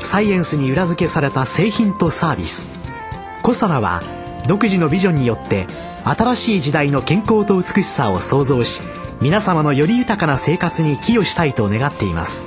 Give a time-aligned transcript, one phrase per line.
[0.00, 2.66] サイエンスに裏付けされた製品とサービス。
[3.42, 4.02] コサナは
[4.46, 5.66] 独自のビジョンによって
[6.04, 8.80] 新しい時代の健康と美しさを創造し
[9.20, 12.46] 皆様のより豊かな生活に寄与したいと願っています。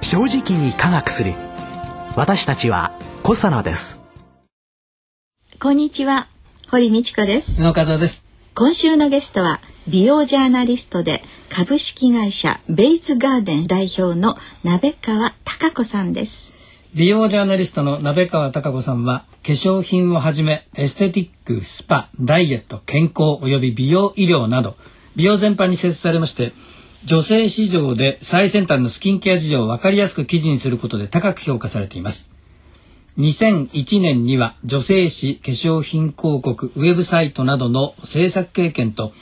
[0.00, 1.32] 正直に科学する。
[2.16, 3.98] 私たちはコサナです。
[5.60, 6.28] こんにちは。
[6.70, 7.60] 堀道子です。
[7.62, 8.24] 野和です。
[8.54, 16.54] 今週のゲストは美容ジャーナリストで株式会社ベイズガーデン代表の鍋川貴子さんです。
[16.94, 24.76] 美容ジャーナリストの鍋川貴子さんは化粧品をはじめエステティックスパダイエット健康および美容医療など
[25.14, 26.52] 美容全般に設置されまして
[27.04, 32.30] 女性市場で最先端のスキンケア事情を分かりやすく記事にすることで高く評価されています。
[33.18, 39.12] 2001年には女性誌化粧品広告ウェブサイトなどの制作経験と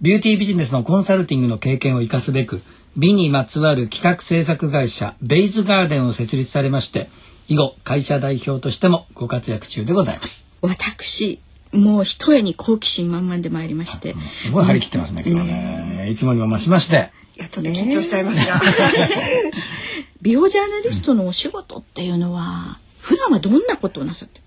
[0.00, 2.62] ビューティービジネスのコンサルティングの経験を生かすべく
[2.96, 7.08] 美にまつわる企画制作会社ベイズガーデンを設立されまして
[7.48, 10.46] 以後会社代表としてもご活躍中でございます。
[10.62, 11.40] 私
[11.72, 14.14] もう一重に好奇心満々で参りまして。
[14.14, 16.08] すごい張り切ってますね、今日ね。
[16.10, 17.10] いつもにも増しまして。
[17.36, 18.60] いやちょっと緊張しちゃいますが、
[20.22, 24.40] 美容ジャーナリストのお仕事っていうのは、普段はどんなことをなさって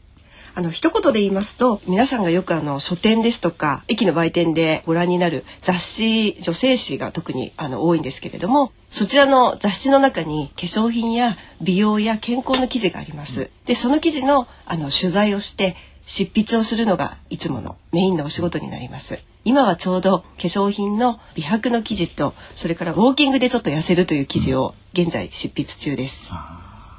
[0.54, 13.50] あの一言で言いますと皆さんがよくあの書店ですとか駅の売店でご覧になる雑誌女性誌が特にあの多いんですけれどもそちらの雑誌の中に化粧品や美容や健康の記事があります。
[13.66, 19.20] でその記事のあの取材をして執筆をするのがいつものメインのお仕事になります。
[19.46, 26.34] 今はちょうど化粧品の美白の記事とそれからウォーキングでちょっと痩せるという記事を現在執筆中です。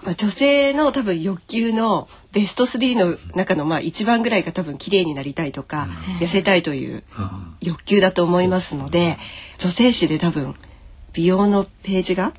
[0.02, 5.88] まあ、女性の多分欲求のベスト3の中のまあ一番ぐらいが多分綺麗になりたいとか
[6.20, 7.04] 痩せたいという
[7.60, 9.16] 欲求だと思いますので
[9.58, 10.54] 女性誌で多分
[11.12, 12.32] 美容のページが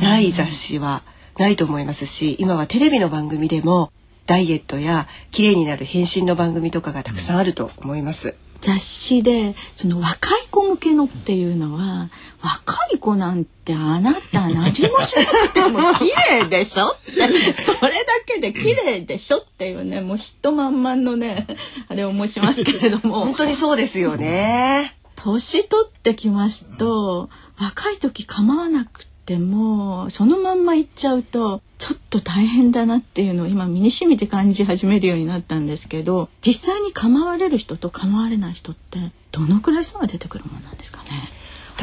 [0.00, 1.02] ない雑誌は
[1.38, 3.92] ないと思いますし今はテレビの番組でも
[4.26, 8.34] ダイエットや綺麗になる変身の番組とかがたくさんあると思います。
[8.60, 12.08] 雑誌でその若い子向けのっていうのは
[12.42, 16.10] 若い子なんてあなた何もしなくても綺
[16.40, 17.12] 麗でしょって
[17.54, 21.46] それだけで綺麗でしょっていうねもう嫉妬満々のね
[21.88, 24.94] あれを持ちますけれども本当にそうですよね。
[25.16, 38.98] 年取ってきますと若い時構わなくてもそのまんま行っちゃうとちょっと大変だなっていうのを今身に染みて感じ始めるようになったんですけど実際に構われる人と構われない人って
[39.30, 41.10] どのくらい差が出てくるものなんですかね？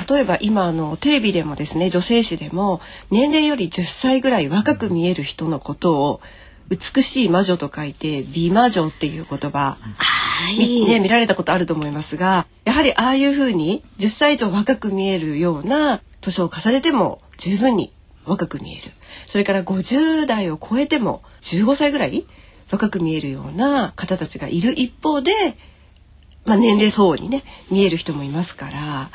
[0.09, 6.21] 例えば今あのテレビでもですね女性誌でも年齢より10歳ぐらい若く見える人のことを
[6.67, 10.85] 美しい魔女と書いて美魔女っていう言葉はい。
[10.85, 17.93] ね、見られたことあると思いますがやはりああいうふうに10歳以上若く見えるような年を重ねても十分に
[18.25, 18.91] 若く見える。
[19.27, 22.25] それから50代を超えても15歳ぐらい
[22.71, 25.31] 若く見えるような方たちがいる一方で、
[26.45, 29.09] まあ、年齢相応にね見える人もいますから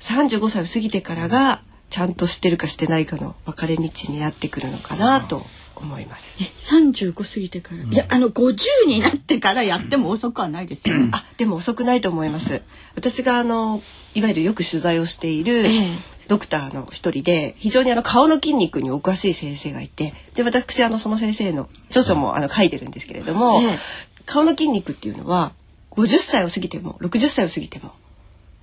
[0.00, 5.42] 35歳を過ぎてからがちゃんとしてるかしてないかの分かれ道になってくるのかなと
[5.76, 6.38] 思います。
[6.40, 12.62] え35過ぎてから、いやあの50になってからやっても遅くはないですよ、あでも遅くないと思います。
[12.94, 13.82] 私があの
[14.14, 15.88] いわゆるよく取材をしているええ
[16.32, 23.78] ドクターの一人で非常にあの顔の筋肉にお詳しい先生がいてで私あのその先生の著書もあの書いてるんですけれども、ええ。
[24.24, 25.52] 顔の筋肉っていうのは
[25.90, 27.92] 50歳を過ぎても60歳を過ぎても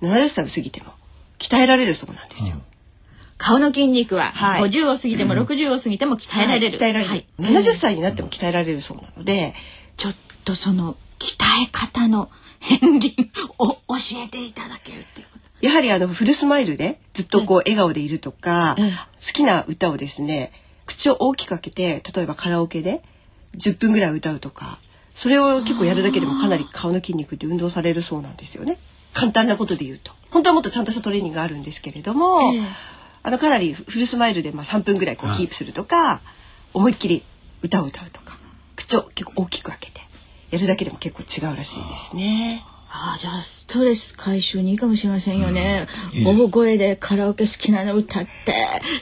[0.02, 0.92] 70歳を過ぎても
[1.38, 2.56] 鍛えられるそうなんですよ。
[3.38, 4.62] 顔の筋肉ははい。
[4.62, 7.26] 50を過ぎても60を過ぎても鍛えられる、はい鍛えられる、はい。
[7.38, 9.54] 70歳になっても鍛えられるそうなので、
[9.96, 10.14] ちょっ
[10.44, 12.30] とその鍛え方の
[12.60, 13.14] 片鱗
[13.58, 13.78] を教
[14.24, 20.50] えていただけるっていうことやはりあのフルスマイルでずっとこう笑顔でいるとか、ええ好きな歌をですね
[20.86, 23.02] 口を大きく開けて例えばカラオケで
[23.56, 24.78] 10分ぐらい歌うとか
[25.14, 28.78] それを結構やるだけでもかなり顔の筋肉って運動されるそうなんですよね。
[29.12, 30.12] 簡単なことで言うと。
[30.30, 32.62] 本当はもっとちゃんとしたトレーニングがあるんですけれども、ええ。
[33.22, 36.20] あのかなりフルスマイルでまあ3分ぐらいこうキープするとか、
[36.72, 37.22] 思いっきり
[37.60, 38.38] 歌を歌うとか
[38.76, 40.00] 口を結構大きく開けて
[40.50, 42.64] やるだけでも結構違うらしいですね。
[42.92, 45.86] ああじゃあストレス解消にいいかもしれませんよね。
[46.24, 48.52] 大声でカラオケ好きなの歌って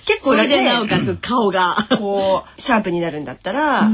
[0.07, 1.75] 結構ねそれでなおかつ顔が。
[1.99, 3.89] こうシャープになるんだったら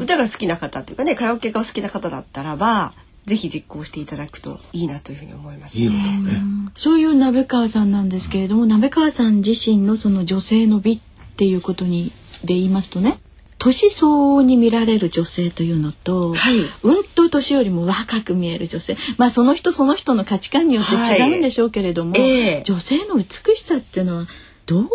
[0.00, 2.92] 歌が好きな方というかねカラオケがお好きな方だったらば
[3.24, 6.42] ぜひ実行していただくといいなというふうに思います、いいことね。
[6.76, 11.00] そういう鍋川さんなんですけれども鍋川さん自身のその女性の美っ
[11.36, 12.12] ていうことに
[12.44, 13.18] で言いますとね
[13.58, 16.58] 年相応に見られる女性というのと、はい。
[16.82, 18.96] うんと年よりも若く見える女性。
[19.18, 22.62] まあその人その人の価値観によって違うんでしょうけれども、はいええ。
[22.64, 24.26] 女性の美しさっていうのは
[24.66, 24.86] どう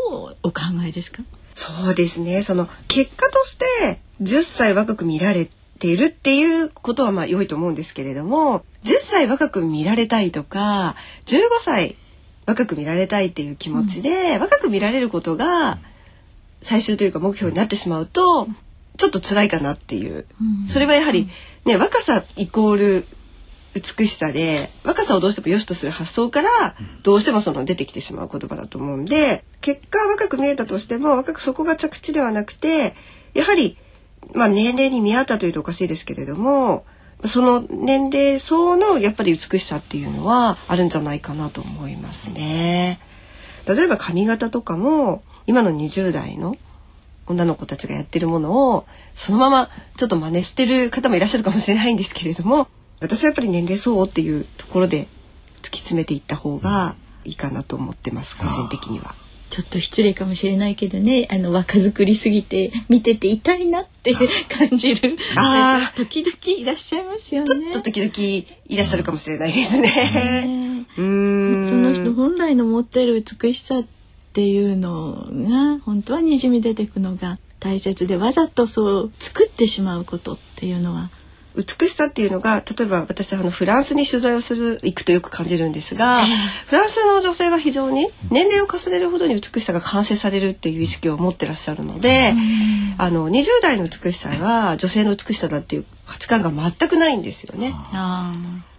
[0.43, 1.23] お考えですか？
[1.55, 2.43] そうですね。
[2.43, 5.49] その結果として10歳若く見られ
[5.79, 11.95] ているっていうことはまあ良いと思うんですけれども10歳若く見られたいとか15歳
[12.45, 15.77] 若く見られたいっていう気持ちで、若く見られることが
[16.61, 18.47] 最終というか目標になってしまうと
[18.97, 20.25] ちょっと辛いかなっていう、
[20.67, 21.27] それはやはり
[21.65, 23.05] ね若さイコール
[23.73, 32.93] 美しさで若さをどうしても良しとする発想からどうしてもその出てきてしまう言葉だと思うんで結果若く見えたとしても若くそこが着地ではなくて
[33.33, 33.77] やはり
[34.33, 36.85] まあ年齢に見合ったというとおかしいですけれども
[37.23, 42.99] その年齢層のやっぱり美しさっていうのはあるんじゃないかなと思いますね。
[43.67, 46.55] 例えば髪型とかも今の20代の
[47.27, 52.67] 女の子たちがやってるものをそのままちょっと真似してる方もいらっしゃるかもしれないんですけれども
[52.99, 55.07] 私はやっぱり年齢相応っていうところで
[55.61, 59.15] 突き詰めていった方がいいかなと思ってます個人的には。
[59.49, 65.17] ちょっと失礼かもしれないけどねあの若作りすぎて見てて痛いなって感じる。
[65.35, 67.47] あ時々いらっしゃいますよね。
[67.47, 70.85] ちょっと時々いらっしゃるかもしれないですね。
[70.97, 71.67] うーん。
[71.67, 74.00] その人本来の持ってる美しさって
[74.39, 81.09] いうのが本当はにじみ出てくのが大切でわざとそう作ってしまうことっていうのは。
[81.55, 86.23] 美しさっていうのが例えば私あのフランスに取材をする行くとよく感じるんですが、
[86.67, 92.33] フランスの女性は非常に年齢を重ねるほどに美しさが完成されるっていう意識を持ってらっしゃるので、
[92.97, 97.73] あの20代の美しさが女性の美しさだっていう価値観が全くないんですよね。
[97.75, 98.33] あ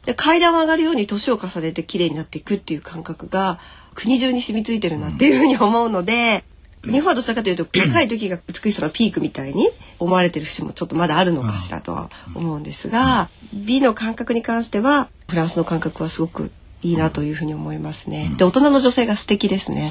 [0.06, 3.60] で階段を上がるように年を重ねて綺麗になっていくっていう感覚が
[3.94, 6.44] 国中に染みついてるなっていうふうに思うので、
[6.84, 9.68] 日本はどちらかというと若い時が美しさのピークみたいに
[10.00, 16.50] 思われてる節もちょっとまだあるのかしらとは思うんですが、美の感覚に関してはフランスの感覚はすごく
[16.82, 18.32] いいなというふうに思いますね。
[18.36, 19.90] で大人の女性が素敵ですね。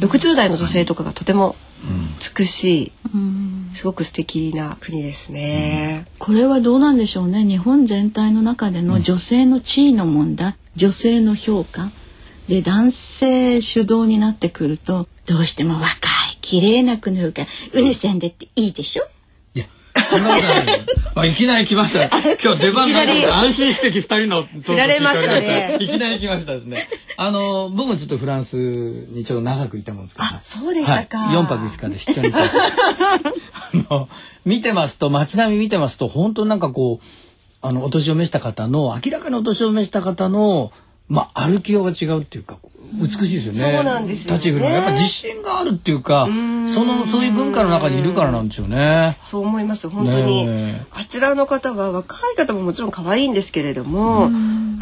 [0.00, 1.56] 60代の女性とかがとても
[2.38, 2.92] 美しい、
[3.74, 6.06] すごく素敵な国ですね。
[6.18, 7.44] これはどうなんでしょうね。
[7.44, 11.90] 日本全体の中での女性の地位の問題、女性の評価
[12.48, 15.88] で男性主導になってくるとどうしても若
[16.32, 19.04] い綺麗な国の方がうるせんでっていいでしょ？
[19.54, 19.66] いや、
[20.10, 20.46] そんなこと
[21.16, 22.36] ないいきなり来ましたね。
[22.44, 25.78] 今日出番ないので安心して二人のトークられましたね。
[25.80, 26.86] いきなり来ましたですね。
[27.16, 30.28] あの僕もちょっとフランスにちょっと長くいたもんですから。
[30.36, 31.18] あそうでしたか。
[31.18, 32.42] はい、4泊5日で出張に行っ
[33.88, 34.08] あの
[34.44, 37.06] 見てますと街並み見てますと本当なんかこう
[37.66, 40.70] あのお年を召した方の明らかにお年を召した方の
[41.08, 42.58] まあ歩きようが違うっていうか
[42.94, 43.76] 美しいですよね。
[43.76, 44.38] そうなんですよね。
[44.38, 49.18] 立ち振るやっぱ自信があるっていうかそのそういう文化の中にいるからなんですよね。
[49.22, 50.48] そう思います本当に、
[50.92, 54.28] あちらの方は若い方ももちろん可愛いんですけれども、あ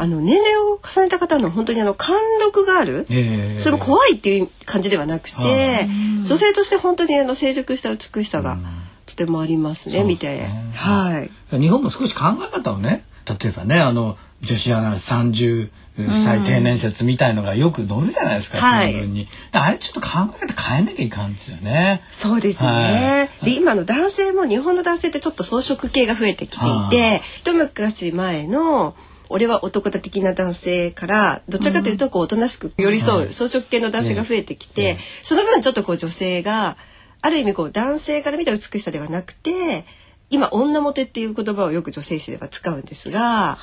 [0.07, 3.59] の年齢を重ねた方の本当にあの貫禄がある、ええ。
[3.59, 5.87] それも怖いっていう感じではなくて、
[6.25, 8.57] 女性として本当にあの成熟した美しさが
[9.05, 11.59] とてもありますね、見て、はい。
[11.59, 13.03] 日本も少し考え方をね
[13.41, 18.91] 例えばねあの女子アナ30歳定年説みたいのがよく載るじゃないですか、はい。
[18.91, 19.27] 新聞に。
[19.51, 22.03] あれちょっと考え方変えなきゃいかんですよね。
[22.11, 23.45] そうですね、はい。
[23.45, 28.95] で今の男性も日本の男性ってちょっと装飾系が増えてきていて一昔前の
[29.29, 36.77] 俺は男だ的な男性からどちらかというとこうおとなしく寄り添う装飾系の男性が増えてきて、その分ちょっとこう女性が
[37.21, 39.85] ある意味こう男性から見た美しさではなくて
[40.29, 43.57] 今女モテっていう言葉をよく女性誌では使うんですが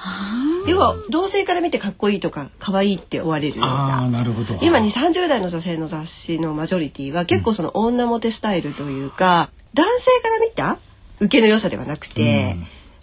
[0.67, 4.09] 要は同性から見てかっこいいとか可愛いって思われるような。
[4.09, 4.59] なるほど。
[4.63, 10.79] 今2 3 0代の女性の雑誌のマジョリティは結構その女モテスタイルというか、男性から見た
[11.21, 12.57] 受けの良さではなくて、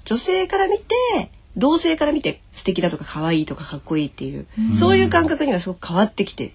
[0.06, 0.86] 女性から見て
[1.58, 6.54] 同性から見て素敵だとか可愛いとかかっこいいっていう、そういう感覚にはすごく変わってきて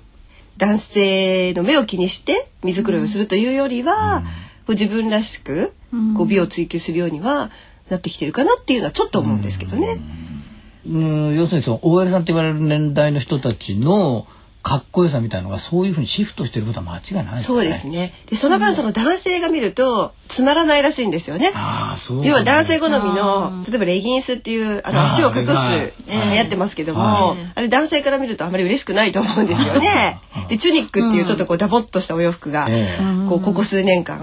[0.57, 4.23] 男性の目を気にして水黒いをするというよりは、
[4.67, 5.75] こう自分らしく
[6.17, 7.51] こう美を追求するようには
[7.91, 9.99] なってきてるかなっていうのはちょっと思うんですけどね。
[10.87, 14.27] うん要するにその OL さんって言われる年代の人たちの
[14.63, 17.39] かっこよさみたいのがそういうふうにシフトしてることは間違いないですね。
[17.41, 18.15] そうですね。
[18.27, 21.53] で、その分その男性が見るとつまらないらしいんですよね。
[22.23, 25.93] 要は男性好みの例えばレギンスっていうあの足を隠すはい。
[26.09, 30.19] 流行ってますけども、はあれ男性から見るとあまり嬉しくないと思うんですよね。
[30.49, 34.21] でチュニックっていうちょっとこうダボっとしたお洋服が、ええこうここ数年間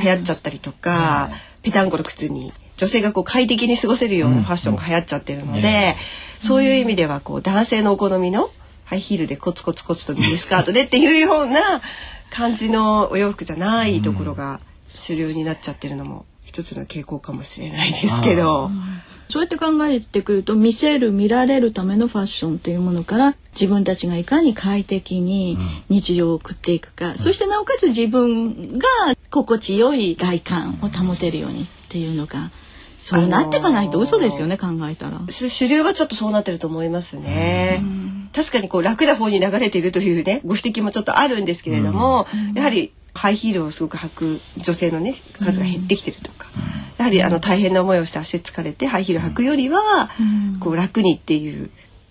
[0.00, 1.30] 流行っちゃったりとか、
[1.62, 5.96] ペタンコの靴に女性がこう快適に過ごせるようなファッションが流行っちゃってるので、
[6.38, 8.50] そういう意味ではこう男性のお好みの
[8.84, 11.60] ハイヒールでコツコツコツとミニスカートでっていうような
[12.30, 14.60] 感じのお洋服じゃないところが
[14.94, 18.70] 主流になっちゃってるのも一つの傾向かもしれないですけど。
[19.30, 25.58] そうやって考えてくると見せる見られるためのファッションというものから自分たちがいかに快適に
[25.90, 28.86] 日常を送っていくか、そしてなおかつ自分が
[29.28, 32.50] 心地よい外観を保てるようにっていうのが
[32.98, 35.20] そうなっていかないと嘘ですよね、考えたら。
[35.28, 37.82] 主主流はちょっとそうなってると思いますね。
[38.34, 46.48] 確かにこう楽な方に流れているというねご指摘もちょっとあるんですけれども、やはりハイヒールをすごく履く女性のね数が減ってきてるとか、
[46.98, 50.10] やはりあの大変な思いをして足疲れてハイヒール履くよりは、
[50.60, 51.70] こう楽にっていう。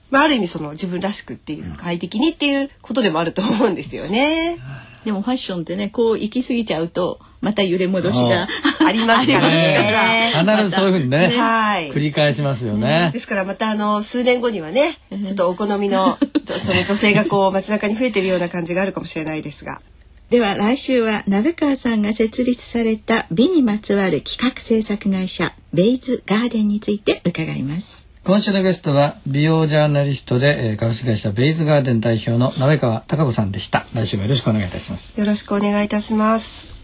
[0.10, 4.58] まあ、ある意味その自分らしくっていう快適にっていうことでもあると思うんですよね。
[5.04, 8.48] でもファッションってねこう行き過ぎちゃうとまた揺れ戻しが
[8.86, 10.34] ありますからね。
[10.34, 11.92] 必ずそういうふうにねはい。
[11.92, 13.12] 繰り返しますよね。
[13.14, 19.82] ですからまたあの数年後にはねちょっとお好みのその女性がこう街中に増えてるような感じがあるかもしれないですが
[20.30, 28.10] では来週は鍋川さんが設立された美にまつわる企画制作会社ベイズガーデンについて伺います。
[28.26, 33.86] 今週のゲストは美容ジャーナリストでえー株式会社ベイズガーデン代表の鍋川貴子さんでした。
[33.94, 35.18] 来週もよろしくお願いいたします。
[35.18, 36.84] よろしくお願いいたします。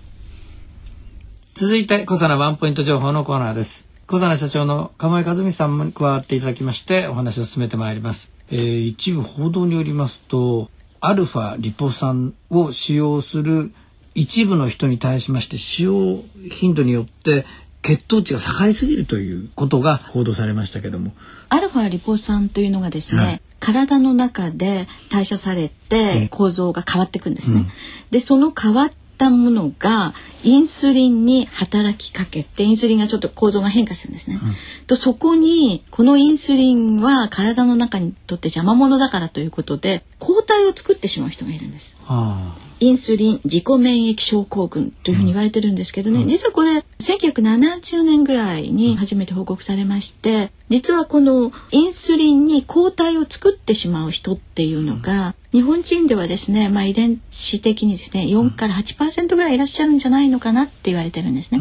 [1.56, 3.86] 続いて小佐ワンポイント情報のコーナーです。
[4.08, 10.70] 小佐社長の釜井和美さんも加わっていただきましてお話を進めてまいります、えー一部報道によりますと
[11.06, 13.74] アルファリポ酸を使用する
[14.16, 17.46] 一部の人に対しまして使用頻度によって
[17.82, 21.12] 血糖値が下がりすぎるということが報道されましたけども。
[21.50, 23.42] アルファリポ酸というのがですね、はい。
[23.60, 27.66] 体の中で代謝されて構造が変わっていくんですね。
[28.10, 34.40] でその変わったものがインスリンに働きかけてインスリンがちょっと構造が変化するんですね。
[34.88, 41.98] とそこにこのインスリンは体の中にとって邪魔者だからということで抗体を作ってしまう人がいるんです。
[42.08, 61.60] あインスリン自己免疫症候群というふうに言われてるんですけどね、実はこれ1970年ぐらいに初めて報告されまして実はこのインスリンに抗体を作ってしまう人っていうのが、日本人ではですね、まあ、遺伝子的にですね4から8%ぐらいいらっしゃるんじゃないのかなって言われてるんですね。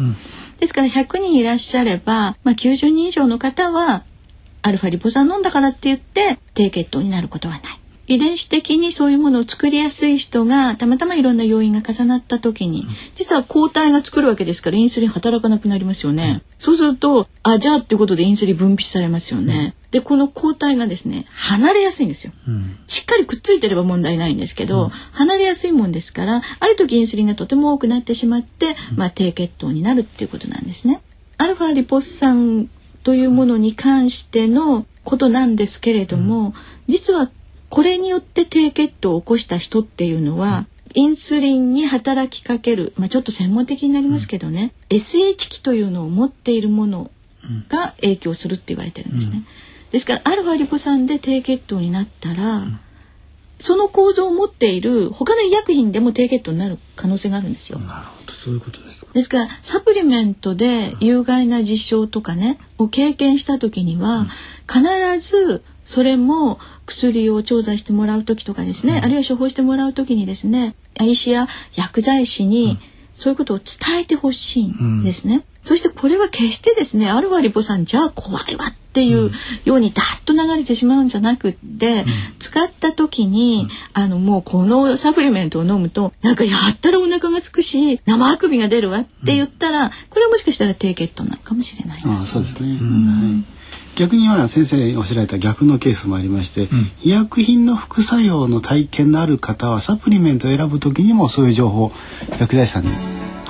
[0.59, 4.03] ですから100人いらっしゃれば、まあ、90人以上の方は
[4.63, 7.82] アルファリポ酸飲んだからって言って低血糖になることはない。
[8.05, 16.43] 遺伝子的にそういうものを作りやすい人がたまたまいろんな要因が重なった時に、実は抗体が作るわけですからインスリン働かなくなりますよね。
[16.57, 19.75] そうするとあじゃあっていうことでインスリン分泌されますよね。
[19.91, 22.33] でこの抗体がですね離れやすいんですよ。
[22.87, 31.01] しっかりくっついてれば問題ないんですけど、離れやすいもんですからある時インスリンがとても多くなってしまって、まあ、低血糖になるっていうことなんですね。
[31.37, 32.69] アルファリポス酸
[33.03, 36.53] というものに関してのことなんですけれども、
[36.87, 37.29] 実は
[37.73, 47.09] これによって低血糖を起こした人っていうのは、インスリンに働きかける、まあ、ちょっと専門的になりますけどね、SH 期というのを持っているもの
[47.69, 49.43] が影響するって言われてるんですね。
[49.89, 52.67] ですからアルファリポ酸で低血糖になったら、
[53.57, 57.79] その構造を持っている他の医薬品でも低血糖になる可能性があるんですよ。
[57.79, 59.11] なるほどそういうことですか。
[59.13, 64.27] ですからサプリメントで有害な事象とかねを経験した時には、
[64.71, 64.83] 必
[65.19, 72.77] ずそれも薬を調剤してもらう時とかですね、あるいは処方してもらう時にですね医師や薬剤師に
[73.13, 75.43] そういうことを伝えてほしいんですね。
[75.61, 79.31] そしてこれは決してですねアルファリポ酸じゃあ怖いわっていう
[79.63, 82.05] ようにダッと流れてしまうんじゃなくって、
[82.37, 92.01] 使った時に、あのもうこのサプリメントを飲むとなんかやったらお腹がすくし生あくびが出るわって言ったら、これはもしかしたら低血糖なのかもしれない。
[92.05, 92.79] ああそうですね、はい、
[93.95, 96.67] 逆には先生おっしゃられた逆のケースもありまして、
[97.03, 101.91] 医薬品の副作用の体験のある方はサプリメントを選ぶ時にもそういう情報
[102.39, 102.89] 薬剤師さんに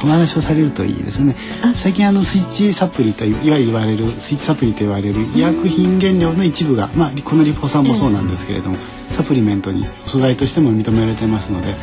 [0.04, 1.36] お話をされるといいですね。
[1.76, 8.78] 最近あのスイッチサプリといわゆる言われるスイッチサプリと言われる医薬品原料の一部が、まあ、このリポ酸もそうなんですけれども、
[9.12, 11.74] サプリメントに素材としても認められてますので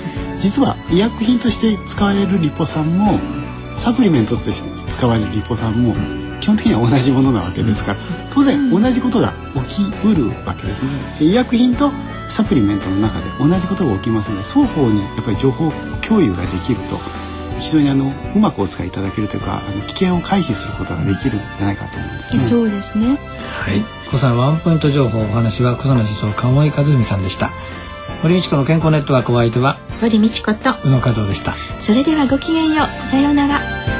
[0.41, 3.19] 実は医薬品として使われるリポ酸も
[3.79, 5.95] サプリメントとして使われるリポ酸も
[6.41, 7.99] 基本的には同じものなわけですから
[8.33, 9.33] 当然同じことが
[9.69, 11.91] 起きうるわけですね医薬品と
[12.29, 15.71] サプリメントの中で同じことが起きますので双方にやっぱり情報
[16.07, 16.99] 共有ができると
[17.59, 22.41] 非常にあのうまくお使いいただけるというかあの危険を回避することができるんじゃないかと思うんですね。
[22.41, 23.07] そうですね。
[23.09, 23.15] は
[23.73, 23.83] い。
[24.07, 27.51] 小佐ワンポイント情報お話は小佐の師匠鴨井和文さんでした。
[28.23, 31.55] 堀道子の健康ネットワークお相手は堀道子と宇野和夫でした。
[31.79, 34.00] それではごきげんようさようなら。